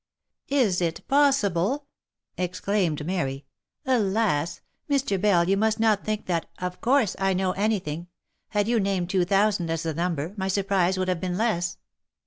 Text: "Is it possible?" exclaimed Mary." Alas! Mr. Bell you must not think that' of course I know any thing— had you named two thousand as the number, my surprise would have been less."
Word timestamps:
"Is 0.63 0.81
it 0.81 1.07
possible?" 1.07 1.85
exclaimed 2.45 3.05
Mary." 3.05 3.45
Alas! 3.85 4.61
Mr. 4.89 5.21
Bell 5.21 5.47
you 5.47 5.55
must 5.55 5.79
not 5.79 6.03
think 6.03 6.25
that' 6.25 6.49
of 6.57 6.81
course 6.81 7.15
I 7.19 7.35
know 7.35 7.51
any 7.51 7.77
thing— 7.77 8.07
had 8.47 8.67
you 8.67 8.79
named 8.79 9.11
two 9.11 9.25
thousand 9.25 9.69
as 9.69 9.83
the 9.83 9.93
number, 9.93 10.33
my 10.37 10.47
surprise 10.47 10.97
would 10.97 11.07
have 11.07 11.21
been 11.21 11.37
less." 11.37 11.77